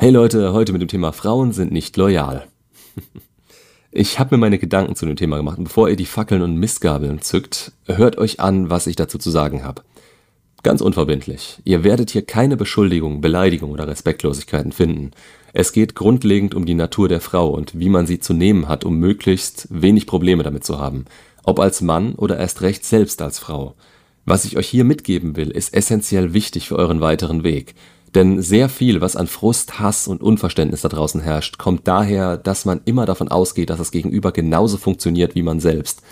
Hey 0.00 0.08
Leute, 0.08 0.54
heute 0.54 0.72
mit 0.72 0.80
dem 0.80 0.88
Thema 0.88 1.12
Frauen 1.12 1.52
sind 1.52 1.72
nicht 1.72 1.94
loyal. 1.98 2.46
Ich 3.92 4.18
habe 4.18 4.34
mir 4.34 4.40
meine 4.40 4.58
Gedanken 4.58 4.94
zu 4.94 5.04
dem 5.04 5.16
Thema 5.16 5.36
gemacht 5.36 5.58
und 5.58 5.64
bevor 5.64 5.90
ihr 5.90 5.96
die 5.96 6.06
Fackeln 6.06 6.40
und 6.40 6.56
Mistgabeln 6.56 7.20
zückt, 7.20 7.72
hört 7.86 8.16
euch 8.16 8.40
an, 8.40 8.70
was 8.70 8.86
ich 8.86 8.96
dazu 8.96 9.18
zu 9.18 9.30
sagen 9.30 9.62
habe. 9.62 9.82
Ganz 10.62 10.80
unverbindlich. 10.80 11.58
Ihr 11.64 11.84
werdet 11.84 12.10
hier 12.10 12.22
keine 12.22 12.56
Beschuldigung, 12.56 13.20
Beleidigung 13.20 13.72
oder 13.72 13.88
Respektlosigkeiten 13.88 14.72
finden. 14.72 15.10
Es 15.52 15.72
geht 15.72 15.94
grundlegend 15.94 16.54
um 16.54 16.64
die 16.64 16.74
Natur 16.74 17.08
der 17.08 17.20
Frau 17.20 17.50
und 17.50 17.78
wie 17.78 17.90
man 17.90 18.06
sie 18.06 18.20
zu 18.20 18.32
nehmen 18.32 18.68
hat, 18.68 18.86
um 18.86 18.96
möglichst 18.96 19.66
wenig 19.70 20.06
Probleme 20.06 20.44
damit 20.44 20.64
zu 20.64 20.78
haben. 20.78 21.04
Ob 21.42 21.58
als 21.60 21.82
Mann 21.82 22.14
oder 22.14 22.38
erst 22.38 22.62
recht 22.62 22.86
selbst 22.86 23.20
als 23.20 23.38
Frau. 23.38 23.74
Was 24.24 24.44
ich 24.44 24.56
euch 24.56 24.68
hier 24.68 24.84
mitgeben 24.84 25.36
will, 25.36 25.50
ist 25.50 25.74
essentiell 25.74 26.32
wichtig 26.32 26.68
für 26.68 26.76
euren 26.76 27.00
weiteren 27.00 27.42
Weg. 27.42 27.74
Denn 28.14 28.42
sehr 28.42 28.68
viel, 28.68 29.00
was 29.00 29.14
an 29.14 29.28
Frust, 29.28 29.78
Hass 29.78 30.08
und 30.08 30.22
Unverständnis 30.22 30.82
da 30.82 30.88
draußen 30.88 31.20
herrscht, 31.20 31.58
kommt 31.58 31.86
daher, 31.86 32.36
dass 32.36 32.64
man 32.64 32.80
immer 32.84 33.06
davon 33.06 33.28
ausgeht, 33.28 33.70
dass 33.70 33.78
das 33.78 33.92
Gegenüber 33.92 34.32
genauso 34.32 34.78
funktioniert 34.78 35.34
wie 35.34 35.42
man 35.42 35.60
selbst. 35.60 36.02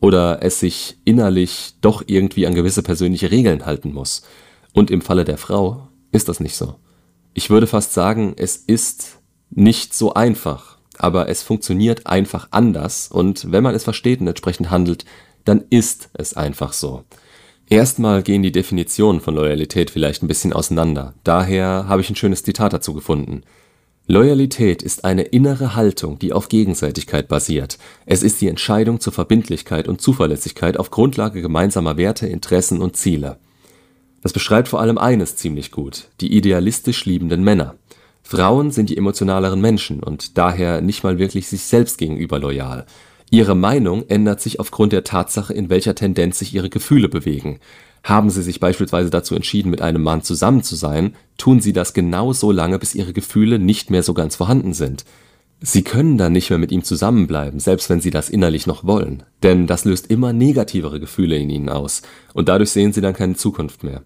Oder 0.00 0.42
es 0.42 0.60
sich 0.60 0.98
innerlich 1.04 1.74
doch 1.80 2.02
irgendwie 2.06 2.46
an 2.46 2.54
gewisse 2.54 2.82
persönliche 2.82 3.30
Regeln 3.30 3.64
halten 3.64 3.94
muss. 3.94 4.22
Und 4.74 4.90
im 4.90 5.00
Falle 5.00 5.24
der 5.24 5.38
Frau 5.38 5.88
ist 6.12 6.28
das 6.28 6.40
nicht 6.40 6.56
so. 6.56 6.74
Ich 7.32 7.48
würde 7.48 7.66
fast 7.66 7.94
sagen, 7.94 8.34
es 8.36 8.56
ist 8.56 9.18
nicht 9.50 9.94
so 9.94 10.12
einfach, 10.12 10.76
aber 10.98 11.28
es 11.28 11.42
funktioniert 11.42 12.06
einfach 12.06 12.48
anders 12.50 13.08
und 13.08 13.50
wenn 13.52 13.62
man 13.62 13.74
es 13.74 13.84
versteht 13.84 14.20
und 14.20 14.28
entsprechend 14.28 14.70
handelt, 14.70 15.04
dann 15.44 15.64
ist 15.70 16.10
es 16.14 16.34
einfach 16.34 16.72
so. 16.72 17.04
Erstmal 17.68 18.22
gehen 18.22 18.42
die 18.42 18.52
Definitionen 18.52 19.20
von 19.20 19.34
Loyalität 19.34 19.90
vielleicht 19.90 20.22
ein 20.22 20.28
bisschen 20.28 20.52
auseinander. 20.52 21.14
Daher 21.24 21.86
habe 21.88 22.00
ich 22.00 22.08
ein 22.08 22.16
schönes 22.16 22.44
Zitat 22.44 22.72
dazu 22.72 22.94
gefunden. 22.94 23.42
Loyalität 24.06 24.84
ist 24.84 25.04
eine 25.04 25.22
innere 25.22 25.74
Haltung, 25.74 26.20
die 26.20 26.32
auf 26.32 26.48
Gegenseitigkeit 26.48 27.26
basiert. 27.26 27.78
Es 28.04 28.22
ist 28.22 28.40
die 28.40 28.46
Entscheidung 28.46 29.00
zur 29.00 29.12
Verbindlichkeit 29.12 29.88
und 29.88 30.00
Zuverlässigkeit 30.00 30.76
auf 30.78 30.92
Grundlage 30.92 31.42
gemeinsamer 31.42 31.96
Werte, 31.96 32.28
Interessen 32.28 32.80
und 32.80 32.96
Ziele. 32.96 33.38
Das 34.22 34.32
beschreibt 34.32 34.68
vor 34.68 34.80
allem 34.80 34.96
eines 34.96 35.34
ziemlich 35.34 35.72
gut, 35.72 36.08
die 36.20 36.36
idealistisch 36.36 37.04
liebenden 37.04 37.42
Männer. 37.42 37.74
Frauen 38.22 38.70
sind 38.70 38.90
die 38.90 38.96
emotionaleren 38.96 39.60
Menschen 39.60 40.04
und 40.04 40.38
daher 40.38 40.80
nicht 40.80 41.02
mal 41.02 41.18
wirklich 41.18 41.48
sich 41.48 41.62
selbst 41.62 41.98
gegenüber 41.98 42.38
loyal. 42.38 42.86
Ihre 43.30 43.54
Meinung 43.54 44.08
ändert 44.08 44.40
sich 44.40 44.60
aufgrund 44.60 44.92
der 44.92 45.04
Tatsache, 45.04 45.52
in 45.52 45.68
welcher 45.68 45.94
Tendenz 45.94 46.38
sich 46.38 46.54
ihre 46.54 46.70
Gefühle 46.70 47.08
bewegen. 47.08 47.58
Haben 48.04 48.30
sie 48.30 48.42
sich 48.42 48.60
beispielsweise 48.60 49.10
dazu 49.10 49.34
entschieden, 49.34 49.70
mit 49.70 49.82
einem 49.82 50.02
Mann 50.02 50.22
zusammen 50.22 50.62
zu 50.62 50.76
sein, 50.76 51.16
tun 51.38 51.60
sie 51.60 51.72
das 51.72 51.92
genau 51.92 52.32
so 52.32 52.52
lange, 52.52 52.78
bis 52.78 52.94
ihre 52.94 53.12
Gefühle 53.12 53.58
nicht 53.58 53.90
mehr 53.90 54.04
so 54.04 54.14
ganz 54.14 54.36
vorhanden 54.36 54.74
sind. 54.74 55.04
Sie 55.60 55.82
können 55.82 56.18
dann 56.18 56.32
nicht 56.32 56.50
mehr 56.50 56.58
mit 56.58 56.70
ihm 56.70 56.84
zusammenbleiben, 56.84 57.60
selbst 57.60 57.88
wenn 57.88 58.00
sie 58.00 58.10
das 58.10 58.28
innerlich 58.28 58.66
noch 58.66 58.84
wollen, 58.84 59.22
denn 59.42 59.66
das 59.66 59.84
löst 59.84 60.10
immer 60.10 60.32
negativere 60.32 61.00
Gefühle 61.00 61.36
in 61.36 61.50
ihnen 61.50 61.68
aus, 61.68 62.02
und 62.34 62.48
dadurch 62.48 62.70
sehen 62.70 62.92
sie 62.92 63.00
dann 63.00 63.14
keine 63.14 63.34
Zukunft 63.34 63.82
mehr. 63.82 64.02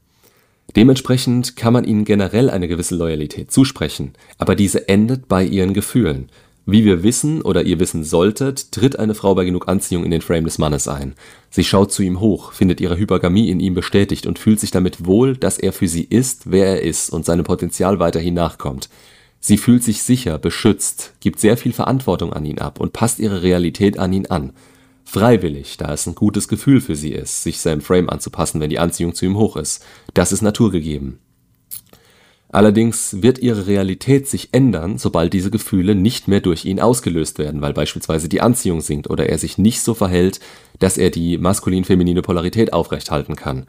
Dementsprechend 0.76 1.56
kann 1.56 1.72
man 1.72 1.84
ihnen 1.84 2.04
generell 2.04 2.48
eine 2.48 2.68
gewisse 2.68 2.94
Loyalität 2.94 3.50
zusprechen, 3.50 4.12
aber 4.38 4.54
diese 4.54 4.88
endet 4.88 5.26
bei 5.26 5.44
ihren 5.44 5.74
Gefühlen. 5.74 6.30
Wie 6.70 6.84
wir 6.84 7.02
wissen 7.02 7.42
oder 7.42 7.64
ihr 7.64 7.80
wissen 7.80 8.04
solltet, 8.04 8.70
tritt 8.70 8.96
eine 8.96 9.16
Frau 9.16 9.34
bei 9.34 9.44
genug 9.44 9.66
Anziehung 9.66 10.04
in 10.04 10.12
den 10.12 10.20
Frame 10.20 10.44
des 10.44 10.58
Mannes 10.58 10.86
ein. 10.86 11.16
Sie 11.50 11.64
schaut 11.64 11.90
zu 11.90 12.04
ihm 12.04 12.20
hoch, 12.20 12.52
findet 12.52 12.80
ihre 12.80 12.96
Hypergamie 12.96 13.50
in 13.50 13.58
ihm 13.58 13.74
bestätigt 13.74 14.24
und 14.24 14.38
fühlt 14.38 14.60
sich 14.60 14.70
damit 14.70 15.04
wohl, 15.04 15.36
dass 15.36 15.58
er 15.58 15.72
für 15.72 15.88
sie 15.88 16.04
ist, 16.04 16.52
wer 16.52 16.66
er 16.66 16.82
ist 16.82 17.10
und 17.10 17.26
seinem 17.26 17.42
Potenzial 17.42 17.98
weiterhin 17.98 18.34
nachkommt. 18.34 18.88
Sie 19.40 19.58
fühlt 19.58 19.82
sich 19.82 20.04
sicher, 20.04 20.38
beschützt, 20.38 21.14
gibt 21.18 21.40
sehr 21.40 21.56
viel 21.56 21.72
Verantwortung 21.72 22.32
an 22.32 22.44
ihn 22.44 22.60
ab 22.60 22.78
und 22.78 22.92
passt 22.92 23.18
ihre 23.18 23.42
Realität 23.42 23.98
an 23.98 24.12
ihn 24.12 24.26
an. 24.26 24.52
Freiwillig, 25.04 25.76
da 25.76 25.92
es 25.92 26.06
ein 26.06 26.14
gutes 26.14 26.46
Gefühl 26.46 26.80
für 26.80 26.94
sie 26.94 27.10
ist, 27.10 27.42
sich 27.42 27.58
seinem 27.58 27.80
Frame 27.80 28.08
anzupassen, 28.08 28.60
wenn 28.60 28.70
die 28.70 28.78
Anziehung 28.78 29.16
zu 29.16 29.24
ihm 29.24 29.36
hoch 29.36 29.56
ist. 29.56 29.84
Das 30.14 30.30
ist 30.30 30.42
naturgegeben. 30.42 31.18
Allerdings 32.52 33.22
wird 33.22 33.38
ihre 33.38 33.68
Realität 33.68 34.26
sich 34.26 34.48
ändern, 34.50 34.98
sobald 34.98 35.32
diese 35.32 35.52
Gefühle 35.52 35.94
nicht 35.94 36.26
mehr 36.26 36.40
durch 36.40 36.64
ihn 36.64 36.80
ausgelöst 36.80 37.38
werden, 37.38 37.62
weil 37.62 37.72
beispielsweise 37.72 38.28
die 38.28 38.40
Anziehung 38.40 38.80
sinkt 38.80 39.08
oder 39.08 39.28
er 39.28 39.38
sich 39.38 39.56
nicht 39.56 39.82
so 39.82 39.94
verhält, 39.94 40.40
dass 40.80 40.98
er 40.98 41.10
die 41.10 41.38
maskulin-feminine 41.38 42.22
Polarität 42.22 42.72
aufrechthalten 42.72 43.36
kann. 43.36 43.66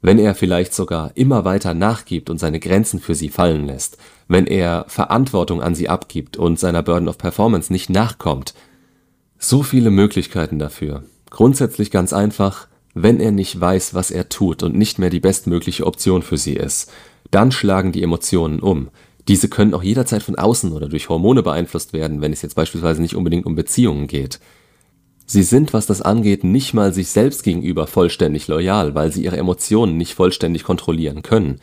Wenn 0.00 0.18
er 0.18 0.34
vielleicht 0.34 0.72
sogar 0.72 1.12
immer 1.14 1.44
weiter 1.44 1.74
nachgibt 1.74 2.30
und 2.30 2.38
seine 2.38 2.60
Grenzen 2.60 2.98
für 2.98 3.14
sie 3.14 3.28
fallen 3.28 3.66
lässt, 3.66 3.98
wenn 4.26 4.46
er 4.46 4.86
Verantwortung 4.88 5.62
an 5.62 5.74
sie 5.74 5.90
abgibt 5.90 6.38
und 6.38 6.58
seiner 6.58 6.82
Burden 6.82 7.08
of 7.08 7.18
Performance 7.18 7.70
nicht 7.72 7.90
nachkommt. 7.90 8.54
So 9.38 9.62
viele 9.62 9.90
Möglichkeiten 9.90 10.58
dafür. 10.58 11.04
Grundsätzlich 11.28 11.90
ganz 11.90 12.14
einfach, 12.14 12.68
wenn 12.94 13.20
er 13.20 13.32
nicht 13.32 13.60
weiß, 13.60 13.92
was 13.92 14.10
er 14.10 14.30
tut 14.30 14.62
und 14.62 14.76
nicht 14.76 14.98
mehr 14.98 15.10
die 15.10 15.20
bestmögliche 15.20 15.86
Option 15.86 16.22
für 16.22 16.38
sie 16.38 16.54
ist 16.54 16.90
dann 17.30 17.52
schlagen 17.52 17.92
die 17.92 18.02
Emotionen 18.02 18.60
um. 18.60 18.90
Diese 19.28 19.48
können 19.48 19.74
auch 19.74 19.82
jederzeit 19.82 20.22
von 20.22 20.36
außen 20.36 20.72
oder 20.72 20.88
durch 20.88 21.08
Hormone 21.08 21.42
beeinflusst 21.42 21.92
werden, 21.92 22.20
wenn 22.20 22.32
es 22.32 22.42
jetzt 22.42 22.56
beispielsweise 22.56 23.00
nicht 23.00 23.16
unbedingt 23.16 23.46
um 23.46 23.54
Beziehungen 23.54 24.06
geht. 24.06 24.38
Sie 25.26 25.42
sind, 25.42 25.72
was 25.72 25.86
das 25.86 26.02
angeht, 26.02 26.44
nicht 26.44 26.74
mal 26.74 26.92
sich 26.92 27.08
selbst 27.08 27.42
gegenüber 27.42 27.86
vollständig 27.86 28.46
loyal, 28.48 28.94
weil 28.94 29.10
sie 29.10 29.24
ihre 29.24 29.38
Emotionen 29.38 29.96
nicht 29.96 30.14
vollständig 30.14 30.64
kontrollieren 30.64 31.22
können. 31.22 31.60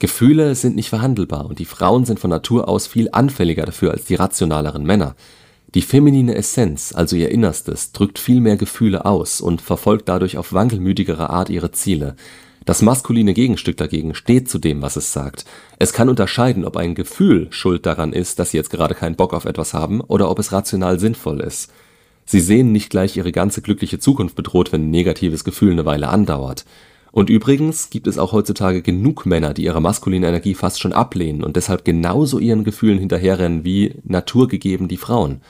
Gefühle 0.00 0.54
sind 0.56 0.76
nicht 0.76 0.90
verhandelbar 0.90 1.46
und 1.46 1.58
die 1.58 1.64
Frauen 1.64 2.04
sind 2.04 2.18
von 2.18 2.30
Natur 2.30 2.68
aus 2.68 2.86
viel 2.86 3.08
anfälliger 3.12 3.64
dafür 3.64 3.92
als 3.92 4.04
die 4.04 4.16
rationaleren 4.16 4.84
Männer. 4.84 5.14
Die 5.74 5.82
feminine 5.82 6.34
Essenz, 6.34 6.92
also 6.94 7.16
ihr 7.16 7.30
Innerstes, 7.30 7.92
drückt 7.92 8.18
viel 8.18 8.40
mehr 8.40 8.56
Gefühle 8.56 9.04
aus 9.04 9.40
und 9.40 9.62
verfolgt 9.62 10.08
dadurch 10.08 10.36
auf 10.36 10.52
wankelmütigere 10.52 11.30
Art 11.30 11.48
ihre 11.48 11.70
Ziele. 11.70 12.16
Das 12.66 12.82
maskuline 12.82 13.32
Gegenstück 13.32 13.76
dagegen 13.76 14.14
steht 14.14 14.50
zu 14.50 14.58
dem, 14.58 14.82
was 14.82 14.96
es 14.96 15.12
sagt. 15.12 15.44
Es 15.78 15.92
kann 15.92 16.08
unterscheiden, 16.08 16.64
ob 16.64 16.76
ein 16.76 16.96
Gefühl 16.96 17.46
schuld 17.50 17.86
daran 17.86 18.12
ist, 18.12 18.40
dass 18.40 18.50
sie 18.50 18.56
jetzt 18.56 18.70
gerade 18.70 18.96
keinen 18.96 19.14
Bock 19.14 19.32
auf 19.34 19.44
etwas 19.44 19.72
haben, 19.72 20.00
oder 20.00 20.28
ob 20.28 20.40
es 20.40 20.50
rational 20.50 20.98
sinnvoll 20.98 21.40
ist. 21.40 21.72
Sie 22.24 22.40
sehen 22.40 22.72
nicht 22.72 22.90
gleich 22.90 23.16
ihre 23.16 23.30
ganze 23.30 23.62
glückliche 23.62 24.00
Zukunft 24.00 24.34
bedroht, 24.34 24.72
wenn 24.72 24.88
ein 24.88 24.90
negatives 24.90 25.44
Gefühl 25.44 25.70
eine 25.70 25.86
Weile 25.86 26.08
andauert. 26.08 26.64
Und 27.12 27.30
übrigens 27.30 27.88
gibt 27.88 28.08
es 28.08 28.18
auch 28.18 28.32
heutzutage 28.32 28.82
genug 28.82 29.26
Männer, 29.26 29.54
die 29.54 29.62
ihre 29.62 29.80
maskuline 29.80 30.26
Energie 30.26 30.54
fast 30.54 30.80
schon 30.80 30.92
ablehnen 30.92 31.44
und 31.44 31.54
deshalb 31.54 31.84
genauso 31.84 32.40
ihren 32.40 32.64
Gefühlen 32.64 32.98
hinterherrennen 32.98 33.64
wie 33.64 33.94
naturgegeben 34.02 34.88
die 34.88 34.96
Frauen. 34.96 35.40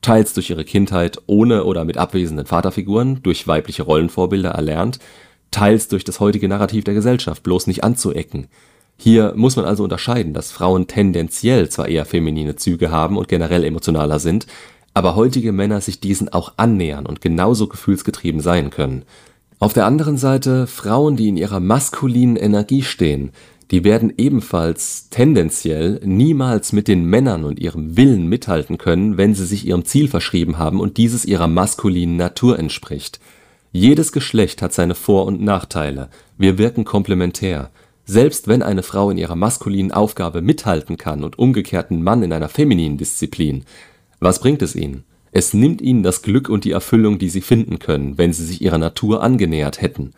Teils 0.00 0.32
durch 0.32 0.48
ihre 0.48 0.64
Kindheit 0.64 1.20
ohne 1.26 1.64
oder 1.64 1.84
mit 1.84 1.98
abwesenden 1.98 2.46
Vaterfiguren, 2.46 3.22
durch 3.22 3.46
weibliche 3.46 3.82
Rollenvorbilder 3.82 4.50
erlernt, 4.50 4.98
teils 5.52 5.86
durch 5.86 6.02
das 6.02 6.18
heutige 6.18 6.48
Narrativ 6.48 6.82
der 6.82 6.94
Gesellschaft 6.94 7.44
bloß 7.44 7.68
nicht 7.68 7.84
anzuecken. 7.84 8.48
Hier 8.96 9.32
muss 9.36 9.56
man 9.56 9.64
also 9.64 9.84
unterscheiden, 9.84 10.34
dass 10.34 10.52
Frauen 10.52 10.86
tendenziell 10.86 11.68
zwar 11.68 11.88
eher 11.88 12.04
feminine 12.04 12.56
Züge 12.56 12.90
haben 12.90 13.16
und 13.16 13.28
generell 13.28 13.64
emotionaler 13.64 14.18
sind, 14.18 14.46
aber 14.94 15.16
heutige 15.16 15.52
Männer 15.52 15.80
sich 15.80 16.00
diesen 16.00 16.28
auch 16.28 16.52
annähern 16.56 17.06
und 17.06 17.20
genauso 17.20 17.66
gefühlsgetrieben 17.66 18.40
sein 18.40 18.70
können. 18.70 19.04
Auf 19.58 19.72
der 19.72 19.86
anderen 19.86 20.16
Seite 20.18 20.66
Frauen, 20.66 21.16
die 21.16 21.28
in 21.28 21.36
ihrer 21.36 21.60
maskulinen 21.60 22.36
Energie 22.36 22.82
stehen, 22.82 23.30
die 23.70 23.84
werden 23.84 24.12
ebenfalls 24.18 25.08
tendenziell 25.08 25.98
niemals 26.04 26.72
mit 26.72 26.88
den 26.88 27.04
Männern 27.06 27.44
und 27.44 27.58
ihrem 27.58 27.96
Willen 27.96 28.28
mithalten 28.28 28.76
können, 28.76 29.16
wenn 29.16 29.34
sie 29.34 29.46
sich 29.46 29.66
ihrem 29.66 29.86
Ziel 29.86 30.08
verschrieben 30.08 30.58
haben 30.58 30.78
und 30.78 30.98
dieses 30.98 31.24
ihrer 31.24 31.48
maskulinen 31.48 32.16
Natur 32.16 32.58
entspricht. 32.58 33.18
Jedes 33.74 34.12
Geschlecht 34.12 34.60
hat 34.60 34.74
seine 34.74 34.94
Vor 34.94 35.24
und 35.24 35.40
Nachteile, 35.40 36.10
wir 36.36 36.58
wirken 36.58 36.84
komplementär. 36.84 37.70
Selbst 38.04 38.46
wenn 38.46 38.62
eine 38.62 38.82
Frau 38.82 39.08
in 39.08 39.16
ihrer 39.16 39.34
maskulinen 39.34 39.92
Aufgabe 39.92 40.42
mithalten 40.42 40.98
kann 40.98 41.24
und 41.24 41.38
umgekehrt 41.38 41.90
ein 41.90 42.02
Mann 42.02 42.22
in 42.22 42.34
einer 42.34 42.50
femininen 42.50 42.98
Disziplin, 42.98 43.64
was 44.20 44.40
bringt 44.40 44.60
es 44.60 44.76
ihnen? 44.76 45.04
Es 45.30 45.54
nimmt 45.54 45.80
ihnen 45.80 46.02
das 46.02 46.20
Glück 46.20 46.50
und 46.50 46.64
die 46.64 46.72
Erfüllung, 46.72 47.18
die 47.18 47.30
sie 47.30 47.40
finden 47.40 47.78
können, 47.78 48.18
wenn 48.18 48.34
sie 48.34 48.44
sich 48.44 48.60
ihrer 48.60 48.76
Natur 48.76 49.22
angenähert 49.22 49.80
hätten. 49.80 50.10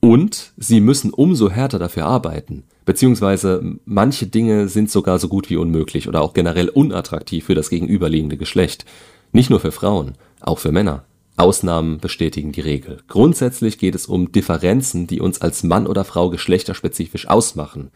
Und 0.00 0.52
sie 0.56 0.80
müssen 0.80 1.12
umso 1.12 1.50
härter 1.50 1.78
dafür 1.78 2.06
arbeiten, 2.06 2.62
beziehungsweise 2.86 3.76
manche 3.84 4.28
Dinge 4.28 4.68
sind 4.68 4.90
sogar 4.90 5.18
so 5.18 5.28
gut 5.28 5.50
wie 5.50 5.56
unmöglich 5.56 6.08
oder 6.08 6.22
auch 6.22 6.32
generell 6.32 6.70
unattraktiv 6.70 7.44
für 7.44 7.54
das 7.54 7.68
gegenüberliegende 7.68 8.38
Geschlecht. 8.38 8.86
Nicht 9.32 9.50
nur 9.50 9.60
für 9.60 9.72
Frauen, 9.72 10.14
auch 10.40 10.58
für 10.58 10.72
Männer. 10.72 11.04
Ausnahmen 11.38 11.98
bestätigen 11.98 12.52
die 12.52 12.60
Regel. 12.60 12.98
Grundsätzlich 13.08 13.78
geht 13.78 13.94
es 13.94 14.06
um 14.06 14.32
Differenzen, 14.32 15.06
die 15.06 15.20
uns 15.20 15.40
als 15.40 15.62
Mann 15.62 15.86
oder 15.86 16.04
Frau 16.04 16.30
geschlechterspezifisch 16.30 17.28
ausmachen. 17.28 17.90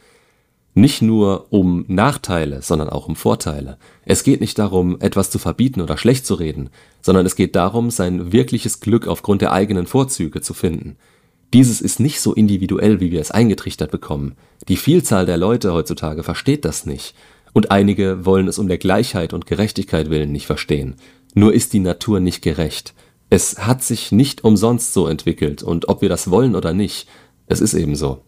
Nicht 0.74 1.02
nur 1.02 1.48
um 1.50 1.84
Nachteile, 1.88 2.62
sondern 2.62 2.88
auch 2.88 3.06
um 3.06 3.16
Vorteile. 3.16 3.76
Es 4.06 4.24
geht 4.24 4.40
nicht 4.40 4.58
darum, 4.58 4.98
etwas 5.00 5.30
zu 5.30 5.38
verbieten 5.38 5.82
oder 5.82 5.98
schlecht 5.98 6.24
zu 6.24 6.34
reden, 6.34 6.70
sondern 7.02 7.26
es 7.26 7.36
geht 7.36 7.56
darum, 7.56 7.90
sein 7.90 8.32
wirkliches 8.32 8.80
Glück 8.80 9.06
aufgrund 9.06 9.42
der 9.42 9.52
eigenen 9.52 9.86
Vorzüge 9.86 10.40
zu 10.40 10.54
finden. 10.54 10.96
Dieses 11.52 11.82
ist 11.82 12.00
nicht 12.00 12.20
so 12.20 12.32
individuell, 12.32 13.00
wie 13.00 13.10
wir 13.10 13.20
es 13.20 13.30
eingetrichtert 13.30 13.90
bekommen. 13.90 14.36
Die 14.68 14.78
Vielzahl 14.78 15.26
der 15.26 15.36
Leute 15.36 15.74
heutzutage 15.74 16.22
versteht 16.22 16.64
das 16.64 16.86
nicht 16.86 17.14
Und 17.52 17.70
einige 17.70 18.24
wollen 18.24 18.48
es 18.48 18.58
um 18.58 18.68
der 18.68 18.78
Gleichheit 18.78 19.34
und 19.34 19.44
Gerechtigkeit 19.44 20.08
willen 20.08 20.32
nicht 20.32 20.46
verstehen. 20.46 20.94
Nur 21.34 21.52
ist 21.52 21.74
die 21.74 21.80
Natur 21.80 22.20
nicht 22.20 22.40
gerecht. 22.40 22.94
Es 23.34 23.56
hat 23.61 23.82
sich 23.82 24.12
nicht 24.12 24.44
umsonst 24.44 24.93
so 24.93 25.06
entwickelt 25.06 25.62
und 25.62 25.88
ob 25.88 26.02
wir 26.02 26.11
das 26.11 26.31
wollen 26.31 26.55
oder 26.55 26.75
nicht, 26.75 27.08
es 27.46 27.62
ist 27.62 27.73
eben 27.73 27.96
so. 27.96 28.20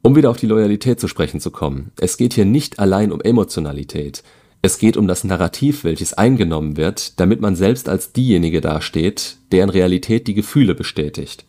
Um 0.00 0.14
wieder 0.14 0.30
auf 0.30 0.36
die 0.36 0.46
Loyalität 0.46 1.00
zu 1.00 1.08
sprechen 1.08 1.40
zu 1.40 1.50
kommen, 1.50 1.90
es 1.98 2.16
geht 2.16 2.34
hier 2.34 2.44
nicht 2.44 2.78
allein 2.78 3.10
um 3.10 3.20
Emotionalität. 3.20 4.22
Es 4.62 4.78
geht 4.78 4.96
um 4.96 5.08
das 5.08 5.24
Narrativ, 5.24 5.82
welches 5.82 6.14
eingenommen 6.14 6.76
wird, 6.76 7.18
damit 7.18 7.40
man 7.40 7.56
selbst 7.56 7.88
als 7.88 8.12
diejenige 8.12 8.60
dasteht, 8.60 9.38
deren 9.50 9.70
Realität 9.70 10.28
die 10.28 10.34
Gefühle 10.34 10.76
bestätigt. 10.76 11.44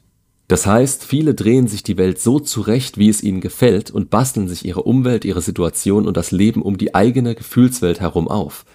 Das 0.47 0.65
heißt, 0.65 1.03
viele 1.03 1.35
drehen 1.35 1.67
sich 1.67 1.83
die 1.83 1.97
Welt 1.97 2.19
so 2.19 2.39
zurecht, 2.39 2.97
wie 2.97 3.09
es 3.09 3.21
ihnen 3.21 3.39
gefällt 3.39 3.91
und 3.91 4.09
basteln 4.09 4.47
sich 4.47 4.65
ihre 4.65 4.81
Umwelt, 4.81 5.25
ihre 5.25 5.43
Situation 5.43 6.07
und 6.07 6.17
das 6.17 6.31
Leben 6.31 6.63
um 6.63 6.79
die 6.79 6.95
eigene 6.95 7.35
Gefühlswelt 7.35 7.99
herum 7.99 8.27
auf. 8.27 8.65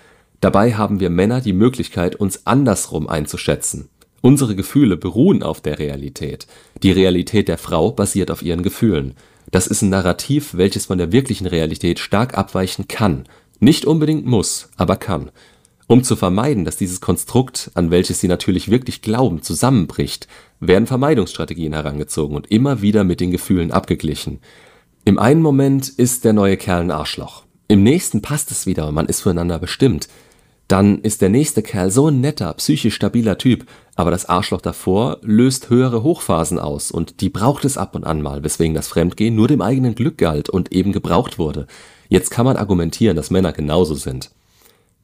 Dabei 0.44 0.74
haben 0.74 1.00
wir 1.00 1.08
Männer 1.08 1.40
die 1.40 1.54
Möglichkeit, 1.54 2.16
uns 2.16 2.46
andersrum 2.46 3.08
einzuschätzen. 3.08 3.88
Unsere 4.20 4.54
Gefühle 4.54 4.98
beruhen 4.98 5.42
auf 5.42 5.62
der 5.62 5.78
Realität. 5.78 6.46
Die 6.82 6.92
Realität 6.92 7.48
der 7.48 7.56
Frau 7.56 7.92
basiert 7.92 8.30
auf 8.30 8.42
ihren 8.42 8.62
Gefühlen. 8.62 9.14
Das 9.50 9.66
ist 9.66 9.80
ein 9.80 9.88
Narrativ, 9.88 10.52
welches 10.52 10.84
von 10.84 10.98
der 10.98 11.12
wirklichen 11.12 11.46
Realität 11.46 11.98
stark 11.98 12.36
abweichen 12.36 12.88
kann. 12.88 13.24
Nicht 13.58 13.86
unbedingt 13.86 14.26
muss, 14.26 14.68
aber 14.76 14.96
kann. 14.96 15.30
Um 15.86 16.04
zu 16.04 16.14
vermeiden, 16.14 16.66
dass 16.66 16.76
dieses 16.76 17.00
Konstrukt, 17.00 17.70
an 17.72 17.90
welches 17.90 18.20
sie 18.20 18.28
natürlich 18.28 18.70
wirklich 18.70 19.00
glauben, 19.00 19.40
zusammenbricht, 19.40 20.28
werden 20.60 20.86
Vermeidungsstrategien 20.86 21.72
herangezogen 21.72 22.36
und 22.36 22.50
immer 22.50 22.82
wieder 22.82 23.02
mit 23.02 23.20
den 23.20 23.30
Gefühlen 23.30 23.72
abgeglichen. 23.72 24.40
Im 25.06 25.18
einen 25.18 25.40
Moment 25.40 25.88
ist 25.88 26.26
der 26.26 26.34
neue 26.34 26.58
Kerl 26.58 26.82
ein 26.82 26.90
Arschloch. 26.90 27.44
Im 27.66 27.82
nächsten 27.82 28.20
passt 28.20 28.50
es 28.50 28.66
wieder 28.66 28.86
und 28.88 28.94
man 28.94 29.06
ist 29.06 29.22
füreinander 29.22 29.58
bestimmt. 29.58 30.08
Dann 30.68 31.00
ist 31.00 31.20
der 31.20 31.28
nächste 31.28 31.62
Kerl 31.62 31.90
so 31.90 32.08
ein 32.08 32.20
netter, 32.20 32.52
psychisch 32.54 32.94
stabiler 32.94 33.36
Typ, 33.36 33.66
aber 33.96 34.10
das 34.10 34.26
Arschloch 34.26 34.62
davor 34.62 35.18
löst 35.22 35.68
höhere 35.70 36.02
Hochphasen 36.02 36.58
aus 36.58 36.90
und 36.90 37.20
die 37.20 37.28
braucht 37.28 37.64
es 37.64 37.76
ab 37.76 37.94
und 37.94 38.04
an 38.04 38.22
mal, 38.22 38.42
weswegen 38.42 38.74
das 38.74 38.88
Fremdgehen 38.88 39.34
nur 39.34 39.48
dem 39.48 39.60
eigenen 39.60 39.94
Glück 39.94 40.18
galt 40.18 40.48
und 40.48 40.72
eben 40.72 40.92
gebraucht 40.92 41.38
wurde. 41.38 41.66
Jetzt 42.08 42.30
kann 42.30 42.46
man 42.46 42.56
argumentieren, 42.56 43.16
dass 43.16 43.30
Männer 43.30 43.52
genauso 43.52 43.94
sind. 43.94 44.30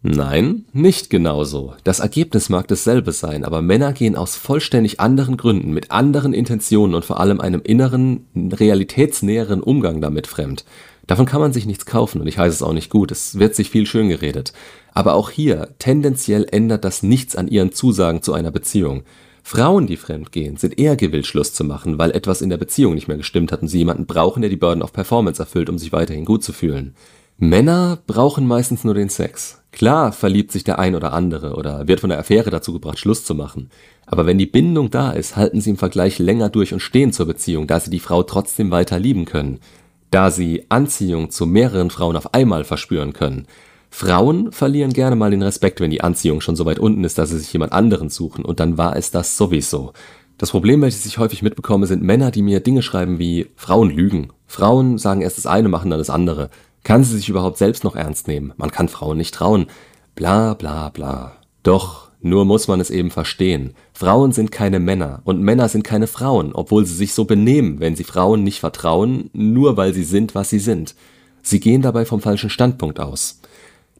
Nein, 0.02 0.64
nicht 0.72 1.10
genauso. 1.10 1.74
Das 1.84 2.00
Ergebnis 2.00 2.48
mag 2.48 2.66
dasselbe 2.68 3.12
sein, 3.12 3.44
aber 3.44 3.60
Männer 3.60 3.92
gehen 3.92 4.16
aus 4.16 4.34
vollständig 4.34 4.98
anderen 4.98 5.36
Gründen, 5.36 5.72
mit 5.72 5.90
anderen 5.90 6.32
Intentionen 6.32 6.94
und 6.94 7.04
vor 7.04 7.20
allem 7.20 7.38
einem 7.38 7.60
inneren, 7.62 8.24
realitätsnäheren 8.34 9.62
Umgang 9.62 10.00
damit 10.00 10.26
fremd. 10.26 10.64
Davon 11.06 11.26
kann 11.26 11.40
man 11.40 11.52
sich 11.52 11.66
nichts 11.66 11.86
kaufen 11.86 12.20
und 12.20 12.26
ich 12.26 12.38
heiße 12.38 12.54
es 12.54 12.62
auch 12.62 12.72
nicht 12.72 12.90
gut, 12.90 13.10
es 13.10 13.38
wird 13.38 13.54
sich 13.54 13.70
viel 13.70 13.86
schön 13.86 14.08
geredet. 14.08 14.52
Aber 14.92 15.14
auch 15.14 15.30
hier, 15.30 15.70
tendenziell 15.78 16.46
ändert 16.50 16.84
das 16.84 17.02
nichts 17.02 17.36
an 17.36 17.48
ihren 17.48 17.72
Zusagen 17.72 18.22
zu 18.22 18.32
einer 18.32 18.50
Beziehung. 18.50 19.02
Frauen, 19.42 19.86
die 19.86 19.96
fremdgehen, 19.96 20.56
sind 20.56 20.78
eher 20.78 20.96
gewillt, 20.96 21.26
Schluss 21.26 21.52
zu 21.52 21.64
machen, 21.64 21.98
weil 21.98 22.10
etwas 22.12 22.42
in 22.42 22.50
der 22.50 22.58
Beziehung 22.58 22.94
nicht 22.94 23.08
mehr 23.08 23.16
gestimmt 23.16 23.52
hat 23.52 23.62
und 23.62 23.68
sie 23.68 23.78
jemanden 23.78 24.06
brauchen, 24.06 24.42
der 24.42 24.50
die 24.50 24.56
Burden 24.56 24.82
of 24.82 24.92
Performance 24.92 25.42
erfüllt, 25.42 25.68
um 25.68 25.78
sich 25.78 25.92
weiterhin 25.92 26.24
gut 26.24 26.44
zu 26.44 26.52
fühlen. 26.52 26.94
Männer 27.38 27.98
brauchen 28.06 28.46
meistens 28.46 28.84
nur 28.84 28.94
den 28.94 29.08
Sex. 29.08 29.62
Klar 29.72 30.12
verliebt 30.12 30.52
sich 30.52 30.62
der 30.62 30.78
ein 30.78 30.94
oder 30.94 31.12
andere 31.14 31.54
oder 31.54 31.88
wird 31.88 32.00
von 32.00 32.10
der 32.10 32.18
Affäre 32.18 32.50
dazu 32.50 32.72
gebracht, 32.72 32.98
Schluss 32.98 33.24
zu 33.24 33.34
machen. 33.34 33.70
Aber 34.04 34.26
wenn 34.26 34.36
die 34.36 34.46
Bindung 34.46 34.90
da 34.90 35.12
ist, 35.12 35.36
halten 35.36 35.60
sie 35.60 35.70
im 35.70 35.78
Vergleich 35.78 36.18
länger 36.18 36.50
durch 36.50 36.72
und 36.72 36.80
stehen 36.80 37.12
zur 37.12 37.26
Beziehung, 37.26 37.66
da 37.66 37.80
sie 37.80 37.90
die 37.90 38.00
Frau 38.00 38.24
trotzdem 38.24 38.70
weiter 38.70 38.98
lieben 38.98 39.24
können. 39.24 39.60
Da 40.10 40.30
sie 40.30 40.66
Anziehung 40.68 41.30
zu 41.30 41.46
mehreren 41.46 41.90
Frauen 41.90 42.16
auf 42.16 42.34
einmal 42.34 42.64
verspüren 42.64 43.12
können. 43.12 43.46
Frauen 43.90 44.52
verlieren 44.52 44.92
gerne 44.92 45.16
mal 45.16 45.30
den 45.30 45.42
Respekt, 45.42 45.80
wenn 45.80 45.90
die 45.90 46.00
Anziehung 46.02 46.40
schon 46.40 46.56
so 46.56 46.64
weit 46.64 46.78
unten 46.78 47.04
ist, 47.04 47.18
dass 47.18 47.30
sie 47.30 47.38
sich 47.38 47.52
jemand 47.52 47.72
anderen 47.72 48.08
suchen, 48.08 48.44
und 48.44 48.60
dann 48.60 48.78
war 48.78 48.96
es 48.96 49.10
das 49.10 49.36
sowieso. 49.36 49.92
Das 50.38 50.52
Problem, 50.52 50.80
welches 50.80 51.04
ich 51.04 51.18
häufig 51.18 51.42
mitbekomme, 51.42 51.86
sind 51.86 52.02
Männer, 52.02 52.30
die 52.30 52.42
mir 52.42 52.60
Dinge 52.60 52.82
schreiben 52.82 53.18
wie 53.18 53.50
Frauen 53.56 53.90
lügen. 53.90 54.30
Frauen 54.46 54.96
sagen 54.96 55.22
erst 55.22 55.38
das 55.38 55.46
eine, 55.46 55.68
machen 55.68 55.90
dann 55.90 55.98
das 55.98 56.08
andere. 56.08 56.50
Kann 56.82 57.04
sie 57.04 57.16
sich 57.16 57.28
überhaupt 57.28 57.58
selbst 57.58 57.84
noch 57.84 57.94
ernst 57.94 58.26
nehmen? 58.26 58.54
Man 58.56 58.70
kann 58.70 58.88
Frauen 58.88 59.18
nicht 59.18 59.34
trauen. 59.34 59.66
Bla 60.14 60.54
bla 60.54 60.88
bla. 60.88 61.32
Doch, 61.62 62.09
nur 62.22 62.44
muss 62.44 62.68
man 62.68 62.80
es 62.80 62.90
eben 62.90 63.10
verstehen. 63.10 63.74
Frauen 63.92 64.32
sind 64.32 64.50
keine 64.50 64.78
Männer 64.78 65.22
und 65.24 65.40
Männer 65.40 65.68
sind 65.68 65.84
keine 65.84 66.06
Frauen, 66.06 66.52
obwohl 66.54 66.84
sie 66.84 66.94
sich 66.94 67.14
so 67.14 67.24
benehmen, 67.24 67.80
wenn 67.80 67.96
sie 67.96 68.04
Frauen 68.04 68.44
nicht 68.44 68.60
vertrauen, 68.60 69.30
nur 69.32 69.76
weil 69.76 69.94
sie 69.94 70.04
sind, 70.04 70.34
was 70.34 70.50
sie 70.50 70.58
sind. 70.58 70.94
Sie 71.42 71.60
gehen 71.60 71.82
dabei 71.82 72.04
vom 72.04 72.20
falschen 72.20 72.50
Standpunkt 72.50 73.00
aus. 73.00 73.40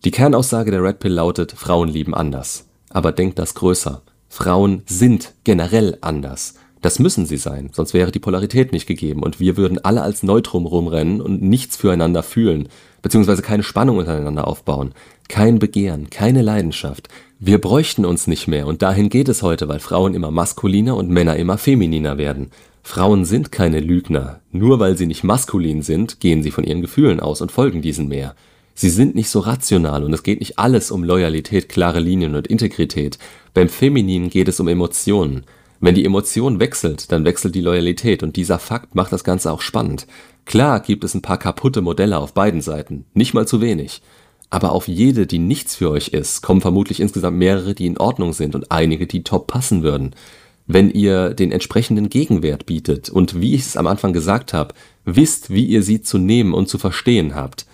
Die 0.05 0.11
Kernaussage 0.11 0.71
der 0.71 0.83
Red 0.83 0.99
Pill 0.99 1.13
lautet, 1.13 1.53
Frauen 1.53 1.89
lieben 1.89 2.15
anders. 2.15 2.67
Aber 2.91 3.13
denkt 3.13 3.39
das 3.39 3.55
größer. 3.55 4.03
Frauen 4.29 4.83
sind 4.87 5.35
generell 5.45 5.99
anders. 6.01 6.55
Das 6.83 6.99
müssen 6.99 7.27
sie 7.27 7.37
sein, 7.37 7.71
sonst 7.73 7.93
wäre 7.93 8.11
die 8.11 8.21
Polarität 8.21 8.73
nicht 8.73 8.87
gegeben 8.87 9.23
und 9.23 9.39
wir 9.39 9.57
würden 9.59 9.79
alle 9.85 10.01
als 10.01 10.23
Neutrum 10.23 10.65
rumrennen 10.65 11.21
und 11.21 11.43
nichts 11.43 11.77
füreinander 11.77 12.23
fühlen, 12.23 12.69
beziehungsweise 13.03 13.43
keine 13.43 13.63
Spannung 13.63 13.99
untereinander 13.99 14.49
aufbauen, 14.49 14.95
kein 15.29 15.59
Begehren, 15.59 16.09
keine 16.09 16.41
Leidenschaft. 16.41 17.09
Wir 17.43 17.59
bräuchten 17.59 18.05
uns 18.05 18.27
nicht 18.27 18.49
mehr 18.49 18.67
und 18.67 18.83
dahin 18.83 19.09
geht 19.09 19.31
es 19.31 19.43
heute, 19.43 19.67
weil 19.67 19.81
Frauen 19.81 20.13
immer 20.13 20.31
maskuliner 20.31 20.95
und 20.95 21.09
Männer 21.09 21.37
immer 21.37 21.57
femininer 21.57 22.19
werden. 22.19 22.51
Frauen 22.83 23.25
sind 23.25 23.51
keine 23.51 23.81
Lügner. 23.81 24.41
Nur 24.53 24.79
weil 24.79 24.99
sie 24.99 25.07
nicht 25.07 25.25
maskulin 25.25 25.81
sind, 25.81 26.21
gehen 26.21 26.43
sie 26.43 26.51
von 26.51 26.65
ihren 26.65 26.83
Gefühlen 26.83 27.19
aus 27.19 27.41
und 27.41 27.51
folgen 27.51 27.81
diesen 27.81 28.09
mehr. 28.09 28.35
Sie 28.75 28.91
sind 28.91 29.15
nicht 29.15 29.31
so 29.31 29.41
rational 29.41 30.05
und 30.05 30.13
es 30.13 30.23
geht 30.23 30.41
nicht 30.41 30.59
alles 30.59 30.91
um 30.91 31.03
Loyalität, 31.03 31.71
klare 31.71 32.01
Linien 32.01 32.35
und 32.35 32.47
Integrität. 32.47 33.19
Beim 33.55 33.71
Femininen 33.71 34.29
geht 34.29 34.49
es 34.49 34.61
um 34.61 34.69
Emotionen. 34.69 35.45
Wenn 35.81 35.95
die 35.95 36.05
Emotion 36.05 36.61
wechselt, 36.61 37.11
dann 37.11 37.25
wechselt 37.25 37.55
die 37.55 37.63
Loyalität 37.63 38.23
und 38.23 38.37
dieser 38.37 38.59
Fakt 38.59 38.95
macht 38.95 39.15
das 39.15 39.25
Ganze 39.25 39.51
auch 39.51 39.63
spannend. 39.63 40.07
Klar 40.45 40.81
gibt 40.81 41.05
es 41.05 41.15
ein 41.15 41.23
paar 41.23 41.39
kaputte 41.39 41.81
Modelle 41.81 42.19
auf 42.19 42.35
beiden 42.35 42.61
Seiten, 42.61 43.07
nicht 43.15 43.33
mal 43.33 43.49
zu 43.49 43.63
wenig. 43.63 44.03
Aber 44.51 44.73
auf 44.73 44.89
jede, 44.89 45.27
die 45.27 45.39
nichts 45.39 45.77
für 45.77 45.91
euch 45.91 46.09
ist, 46.09 46.43
kommen 46.43 46.61
vermutlich 46.61 47.01
insgesamt 47.01 47.39
mehrere, 47.39 47.75
die 47.75 47.87
in 47.87 47.99
Ordnung 47.99 48.33
sind 48.33 48.57
und 48.57 48.73
einige, 48.73 49.07
die 49.07 49.23
top 49.23 49.47
passen 49.47 49.83
würden. 49.83 50.15
Wenn 50.67 50.91
ihr 50.91 51.31
den 51.35 51.53
entsprechenden 51.53 52.11
Gegenwert 52.11 52.67
bietet 52.67 53.09
und 53.09 53.41
wie 53.41 53.55
ich 53.55 53.63
es 53.63 53.77
am 53.77 53.87
Anfang 53.87 54.13
gesagt 54.13 54.53
habe, 54.53 54.75
wisst, 55.05 55.51
wie 55.51 55.65
ihr 55.65 55.83
sie 55.83 56.03
zu 56.03 56.19
nehmen 56.19 56.53
und 56.53 56.69
zu 56.69 56.79
verstehen 56.79 57.35
habt. 57.35 57.67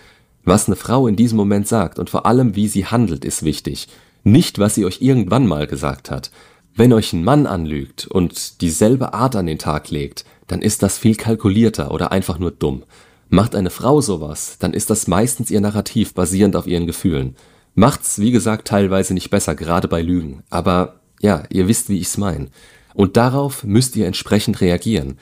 Was 0.44 0.66
eine 0.66 0.76
Frau 0.76 1.06
in 1.08 1.16
diesem 1.16 1.36
Moment 1.36 1.66
sagt 1.66 1.98
und 1.98 2.08
vor 2.08 2.24
allem 2.24 2.54
wie 2.54 2.68
sie 2.68 2.86
handelt, 2.86 3.24
ist 3.24 3.42
wichtig. 3.42 3.88
Nicht, 4.22 4.58
was 4.58 4.74
sie 4.74 4.84
euch 4.84 5.02
irgendwann 5.02 5.46
mal 5.46 5.66
gesagt 5.66 6.10
hat. 6.10 6.30
Wenn 6.74 6.92
euch 6.92 7.12
ein 7.12 7.24
Mann 7.24 7.46
anlügt 7.46 8.06
und 8.06 8.60
dieselbe 8.60 9.14
Art 9.14 9.34
an 9.34 9.46
den 9.46 9.58
Tag 9.58 9.90
legt, 9.90 10.24
dann 10.46 10.62
ist 10.62 10.82
das 10.82 10.98
viel 10.98 11.16
kalkulierter 11.16 11.90
oder 11.90 12.12
einfach 12.12 12.38
nur 12.38 12.50
dumm. 12.50 12.84
Macht 13.28 13.54
eine 13.54 13.70
Frau 13.70 14.00
sowas, 14.00 14.56
dann 14.58 14.72
ist 14.72 14.90
das 14.90 15.06
meistens 15.06 15.50
ihr 15.50 15.60
Narrativ 15.60 16.14
basierend 16.14 16.54
auf 16.54 16.66
ihren 16.66 16.86
Gefühlen. 16.86 17.36
Macht's, 17.74 18.20
wie 18.20 18.30
gesagt, 18.30 18.68
teilweise 18.68 19.14
nicht 19.14 19.30
besser, 19.30 19.54
gerade 19.54 19.88
bei 19.88 20.00
Lügen. 20.00 20.42
Aber 20.48 21.00
ja, 21.20 21.42
ihr 21.50 21.68
wisst, 21.68 21.88
wie 21.88 21.98
ich's 21.98 22.16
mein. 22.16 22.50
Und 22.94 23.16
darauf 23.16 23.64
müsst 23.64 23.96
ihr 23.96 24.06
entsprechend 24.06 24.60
reagieren. 24.60 25.18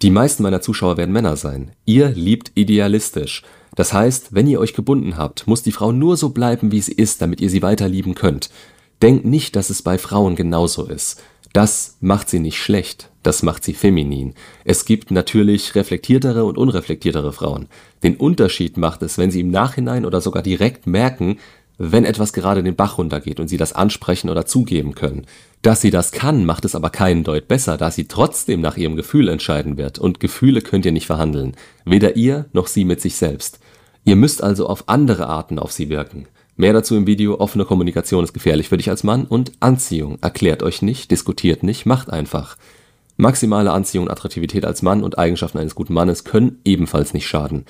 Die 0.00 0.10
meisten 0.10 0.42
meiner 0.42 0.60
Zuschauer 0.60 0.96
werden 0.96 1.12
Männer 1.12 1.36
sein. 1.36 1.72
Ihr 1.84 2.08
liebt 2.10 2.52
idealistisch. 2.54 3.42
Das 3.74 3.92
heißt, 3.92 4.34
wenn 4.34 4.46
ihr 4.46 4.60
euch 4.60 4.74
gebunden 4.74 5.16
habt, 5.16 5.46
muss 5.46 5.62
die 5.62 5.72
Frau 5.72 5.92
nur 5.92 6.16
so 6.16 6.30
bleiben, 6.30 6.72
wie 6.72 6.80
sie 6.80 6.92
ist, 6.92 7.20
damit 7.20 7.40
ihr 7.40 7.50
sie 7.50 7.62
weiter 7.62 7.88
lieben 7.88 8.14
könnt. 8.14 8.50
Denkt 9.02 9.24
nicht, 9.24 9.56
dass 9.56 9.70
es 9.70 9.82
bei 9.82 9.98
Frauen 9.98 10.36
genauso 10.36 10.86
ist. 10.86 11.22
Das 11.52 11.96
macht 12.00 12.30
sie 12.30 12.40
nicht 12.40 12.58
schlecht, 12.58 13.10
das 13.28 13.42
macht 13.42 13.62
sie 13.62 13.74
feminin. 13.74 14.32
Es 14.64 14.86
gibt 14.86 15.10
natürlich 15.10 15.74
reflektiertere 15.74 16.46
und 16.46 16.56
unreflektiertere 16.56 17.34
Frauen. 17.34 17.68
Den 18.02 18.16
Unterschied 18.16 18.78
macht 18.78 19.02
es, 19.02 19.18
wenn 19.18 19.30
sie 19.30 19.40
im 19.40 19.50
Nachhinein 19.50 20.06
oder 20.06 20.22
sogar 20.22 20.42
direkt 20.42 20.86
merken, 20.86 21.36
wenn 21.76 22.06
etwas 22.06 22.32
gerade 22.32 22.62
den 22.62 22.74
Bach 22.74 22.96
runtergeht 22.96 23.38
und 23.38 23.48
sie 23.48 23.58
das 23.58 23.74
ansprechen 23.74 24.30
oder 24.30 24.46
zugeben 24.46 24.94
können. 24.94 25.26
Dass 25.60 25.82
sie 25.82 25.90
das 25.90 26.10
kann, 26.10 26.46
macht 26.46 26.64
es 26.64 26.74
aber 26.74 26.88
keinen 26.88 27.22
Deut 27.22 27.48
besser, 27.48 27.76
da 27.76 27.90
sie 27.90 28.08
trotzdem 28.08 28.62
nach 28.62 28.78
ihrem 28.78 28.96
Gefühl 28.96 29.28
entscheiden 29.28 29.76
wird 29.76 29.98
und 29.98 30.20
Gefühle 30.20 30.62
könnt 30.62 30.86
ihr 30.86 30.92
nicht 30.92 31.06
verhandeln. 31.06 31.54
Weder 31.84 32.16
ihr 32.16 32.46
noch 32.54 32.66
sie 32.66 32.86
mit 32.86 33.02
sich 33.02 33.16
selbst. 33.16 33.60
Ihr 34.06 34.16
müsst 34.16 34.42
also 34.42 34.66
auf 34.66 34.88
andere 34.88 35.26
Arten 35.26 35.58
auf 35.58 35.70
sie 35.70 35.90
wirken. 35.90 36.28
Mehr 36.56 36.72
dazu 36.72 36.96
im 36.96 37.06
Video. 37.06 37.38
Offene 37.38 37.66
Kommunikation 37.66 38.24
ist 38.24 38.32
gefährlich 38.32 38.70
für 38.70 38.78
dich 38.78 38.88
als 38.88 39.04
Mann 39.04 39.26
und 39.26 39.52
Anziehung. 39.60 40.16
Erklärt 40.22 40.62
euch 40.62 40.80
nicht, 40.80 41.10
diskutiert 41.10 41.62
nicht, 41.62 41.84
macht 41.84 42.08
einfach. 42.08 42.56
Maximale 43.20 43.72
Anziehung 43.72 44.06
und 44.06 44.12
Attraktivität 44.12 44.64
als 44.64 44.82
Mann 44.82 45.02
und 45.02 45.18
Eigenschaften 45.18 45.58
eines 45.58 45.74
guten 45.74 45.92
Mannes 45.92 46.22
können 46.22 46.60
ebenfalls 46.64 47.14
nicht 47.14 47.26
schaden. 47.26 47.64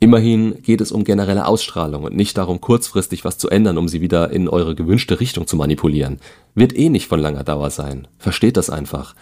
Immerhin 0.00 0.62
geht 0.62 0.80
es 0.80 0.92
um 0.92 1.04
generelle 1.04 1.46
Ausstrahlung 1.46 2.04
und 2.04 2.16
nicht 2.16 2.38
darum, 2.38 2.62
kurzfristig 2.62 3.22
was 3.22 3.36
zu 3.36 3.50
ändern, 3.50 3.76
um 3.76 3.86
sie 3.86 4.00
wieder 4.00 4.30
in 4.30 4.48
eure 4.48 4.74
gewünschte 4.74 5.20
Richtung 5.20 5.46
zu 5.46 5.56
manipulieren. 5.56 6.20
Wird 6.54 6.74
eh 6.74 6.88
nicht 6.88 7.06
von 7.06 7.20
langer 7.20 7.44
Dauer 7.44 7.68
sein. 7.68 8.08
Versteht 8.18 8.56
das 8.56 8.70
einfach. 8.70 9.14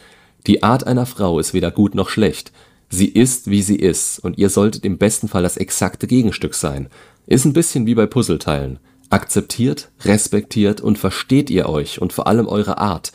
Die 0.47 0.63
Art 0.63 0.87
einer 0.87 1.05
Frau 1.05 1.41
ist 1.41 1.53
weder 1.53 1.73
gut 1.73 1.97
noch 1.97 2.11
schlecht. 2.11 2.53
Sie 2.89 3.09
ist, 3.09 3.51
wie 3.51 3.63
sie 3.63 3.77
ist, 3.77 4.21
und 4.21 4.39
ihr 4.39 4.51
solltet 4.51 4.85
im 4.85 4.99
besten 4.99 5.27
Fall 5.27 5.43
das 5.43 5.57
exakte 5.57 6.07
Gegenstück 6.07 6.55
sein. 6.55 6.91
Ist 7.27 7.45
ein 7.45 7.55
bisschen 7.55 7.87
wie 7.87 7.97
bei 7.97 8.07
Puzzleteilen. 8.07 8.79
Akzeptiert, 9.11 9.91
respektiert 10.05 10.81
und 10.81 10.97
versteht 10.97 11.51
ihr 11.51 11.69
euch 11.69 12.01
und 12.01 12.13
vor 12.13 12.29
allem 12.29 12.47
eure 12.47 12.79
Art, 12.79 13.13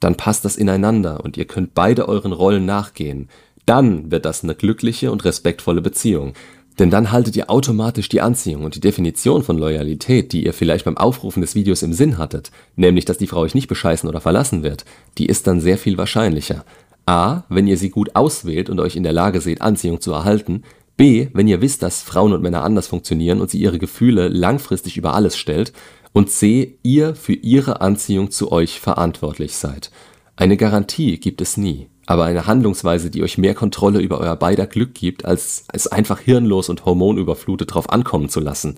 dann 0.00 0.16
passt 0.16 0.44
das 0.44 0.56
ineinander 0.56 1.24
und 1.24 1.36
ihr 1.36 1.44
könnt 1.44 1.74
beide 1.74 2.08
euren 2.08 2.32
Rollen 2.32 2.66
nachgehen. 2.66 3.28
Dann 3.66 4.10
wird 4.10 4.24
das 4.24 4.44
eine 4.44 4.54
glückliche 4.54 5.12
und 5.12 5.24
respektvolle 5.24 5.80
Beziehung. 5.80 6.34
Denn 6.78 6.90
dann 6.90 7.10
haltet 7.10 7.36
ihr 7.36 7.50
automatisch 7.50 8.08
die 8.08 8.20
Anziehung 8.20 8.62
und 8.64 8.76
die 8.76 8.80
Definition 8.80 9.42
von 9.42 9.58
Loyalität, 9.58 10.32
die 10.32 10.44
ihr 10.44 10.52
vielleicht 10.52 10.84
beim 10.84 10.96
Aufrufen 10.96 11.40
des 11.40 11.56
Videos 11.56 11.82
im 11.82 11.92
Sinn 11.92 12.18
hattet, 12.18 12.52
nämlich 12.76 13.04
dass 13.04 13.18
die 13.18 13.26
Frau 13.26 13.40
euch 13.40 13.54
nicht 13.54 13.66
bescheißen 13.66 14.08
oder 14.08 14.20
verlassen 14.20 14.62
wird, 14.62 14.84
die 15.18 15.26
ist 15.26 15.48
dann 15.48 15.60
sehr 15.60 15.76
viel 15.76 15.98
wahrscheinlicher. 15.98 16.64
A, 17.04 17.44
wenn 17.48 17.66
ihr 17.66 17.78
sie 17.78 17.90
gut 17.90 18.14
auswählt 18.14 18.70
und 18.70 18.78
euch 18.80 18.94
in 18.94 19.02
der 19.02 19.12
Lage 19.12 19.40
seht, 19.40 19.60
Anziehung 19.60 20.00
zu 20.00 20.12
erhalten. 20.12 20.62
B, 20.96 21.28
wenn 21.32 21.48
ihr 21.48 21.60
wisst, 21.60 21.82
dass 21.82 22.02
Frauen 22.02 22.32
und 22.32 22.42
Männer 22.42 22.62
anders 22.62 22.86
funktionieren 22.86 23.40
und 23.40 23.50
sie 23.50 23.58
ihre 23.58 23.78
Gefühle 23.78 24.28
langfristig 24.28 24.96
über 24.96 25.14
alles 25.14 25.36
stellt. 25.36 25.72
Und 26.12 26.30
C, 26.30 26.78
ihr 26.82 27.14
für 27.14 27.34
ihre 27.34 27.80
Anziehung 27.80 28.30
zu 28.30 28.50
euch 28.50 28.80
verantwortlich 28.80 29.56
seid. 29.56 29.90
Eine 30.36 30.56
Garantie 30.56 31.18
gibt 31.18 31.40
es 31.40 31.56
nie 31.56 31.88
aber 32.08 32.24
eine 32.24 32.46
Handlungsweise, 32.46 33.10
die 33.10 33.22
euch 33.22 33.36
mehr 33.36 33.54
Kontrolle 33.54 34.00
über 34.00 34.18
euer 34.18 34.34
beider 34.34 34.66
Glück 34.66 34.94
gibt, 34.94 35.26
als 35.26 35.64
es 35.74 35.88
einfach 35.88 36.20
hirnlos 36.20 36.70
und 36.70 36.86
hormonüberflutet 36.86 37.74
drauf 37.74 37.90
ankommen 37.90 38.30
zu 38.30 38.40
lassen. 38.40 38.76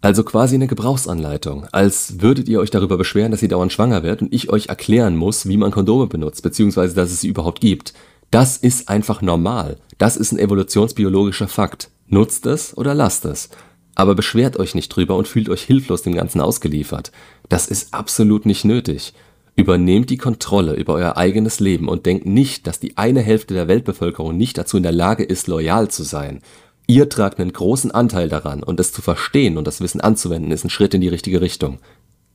Also 0.00 0.22
quasi 0.22 0.54
eine 0.54 0.68
Gebrauchsanleitung, 0.68 1.66
als 1.72 2.20
würdet 2.20 2.48
ihr 2.48 2.60
euch 2.60 2.70
darüber 2.70 2.96
beschweren, 2.96 3.32
dass 3.32 3.40
sie 3.40 3.48
dauernd 3.48 3.72
schwanger 3.72 4.04
wird 4.04 4.22
und 4.22 4.32
ich 4.32 4.48
euch 4.48 4.66
erklären 4.66 5.16
muss, 5.16 5.48
wie 5.48 5.56
man 5.56 5.72
Kondome 5.72 6.06
benutzt, 6.06 6.44
beziehungsweise 6.44 6.94
dass 6.94 7.10
es 7.10 7.20
sie 7.20 7.28
überhaupt 7.28 7.60
gibt. 7.60 7.94
Das 8.30 8.56
ist 8.56 8.88
einfach 8.88 9.22
normal. 9.22 9.78
Das 9.98 10.16
ist 10.16 10.30
ein 10.30 10.38
evolutionsbiologischer 10.38 11.48
Fakt. 11.48 11.90
Nutzt 12.06 12.46
es 12.46 12.76
oder 12.76 12.94
lasst 12.94 13.24
es. 13.24 13.48
Aber 13.94 14.14
beschwert 14.14 14.56
euch 14.56 14.74
nicht 14.74 14.88
drüber 14.88 15.16
und 15.16 15.28
fühlt 15.28 15.48
euch 15.48 15.62
hilflos 15.62 16.02
dem 16.02 16.14
Ganzen 16.14 16.40
ausgeliefert. 16.40 17.12
Das 17.48 17.66
ist 17.66 17.92
absolut 17.92 18.46
nicht 18.46 18.64
nötig. 18.64 19.12
Übernehmt 19.54 20.08
die 20.08 20.16
Kontrolle 20.16 20.74
über 20.74 20.94
euer 20.94 21.16
eigenes 21.18 21.60
Leben 21.60 21.88
und 21.88 22.06
denkt 22.06 22.24
nicht, 22.24 22.66
dass 22.66 22.80
die 22.80 22.96
eine 22.96 23.20
Hälfte 23.20 23.52
der 23.52 23.68
Weltbevölkerung 23.68 24.36
nicht 24.36 24.56
dazu 24.56 24.78
in 24.78 24.82
der 24.82 24.92
Lage 24.92 25.24
ist, 25.24 25.46
loyal 25.46 25.88
zu 25.88 26.04
sein. 26.04 26.40
Ihr 26.86 27.08
tragt 27.08 27.38
einen 27.38 27.52
großen 27.52 27.90
Anteil 27.90 28.28
daran 28.28 28.62
und 28.62 28.80
es 28.80 28.92
zu 28.92 29.02
verstehen 29.02 29.58
und 29.58 29.66
das 29.66 29.80
Wissen 29.80 30.00
anzuwenden 30.00 30.52
ist 30.52 30.64
ein 30.64 30.70
Schritt 30.70 30.94
in 30.94 31.00
die 31.00 31.08
richtige 31.08 31.40
Richtung. 31.40 31.78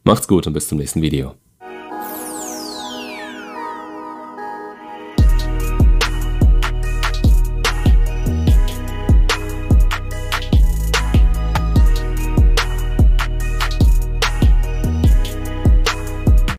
Macht's 0.04 0.28
gut 0.28 0.48
und 0.48 0.54
bis 0.54 0.68
zum 0.68 0.78
nächsten 0.78 1.02
Video. 1.02 1.34